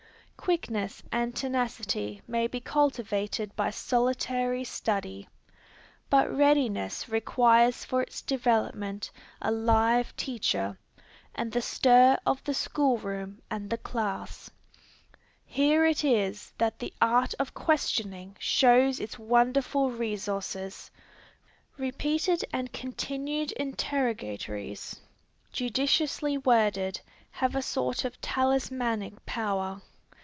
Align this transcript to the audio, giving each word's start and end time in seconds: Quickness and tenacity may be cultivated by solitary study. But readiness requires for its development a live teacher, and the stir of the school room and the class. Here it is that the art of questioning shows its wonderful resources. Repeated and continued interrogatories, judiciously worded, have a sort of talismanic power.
Quickness 0.37 1.03
and 1.11 1.35
tenacity 1.35 2.23
may 2.27 2.47
be 2.47 2.59
cultivated 2.59 3.55
by 3.55 3.69
solitary 3.69 4.63
study. 4.63 5.29
But 6.09 6.35
readiness 6.35 7.07
requires 7.07 7.85
for 7.85 8.01
its 8.01 8.23
development 8.23 9.11
a 9.39 9.51
live 9.51 10.17
teacher, 10.17 10.79
and 11.35 11.51
the 11.51 11.61
stir 11.61 12.17
of 12.25 12.43
the 12.43 12.55
school 12.55 12.97
room 12.97 13.39
and 13.51 13.69
the 13.69 13.77
class. 13.77 14.49
Here 15.45 15.85
it 15.85 16.03
is 16.03 16.51
that 16.57 16.79
the 16.79 16.91
art 16.99 17.35
of 17.37 17.53
questioning 17.53 18.35
shows 18.39 18.99
its 18.99 19.19
wonderful 19.19 19.91
resources. 19.91 20.89
Repeated 21.77 22.43
and 22.51 22.73
continued 22.73 23.51
interrogatories, 23.53 24.99
judiciously 25.51 26.35
worded, 26.39 26.99
have 27.29 27.55
a 27.55 27.61
sort 27.61 28.03
of 28.03 28.19
talismanic 28.21 29.23
power. 29.27 29.79